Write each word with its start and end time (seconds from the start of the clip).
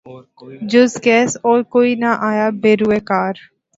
جزقیس 0.71 1.31
اور 1.45 1.59
کوئی 1.73 1.91
نہ 1.95 2.11
آیا 2.29 2.47
بہ 2.61 2.71
روے 2.79 2.99
کار 3.09 3.33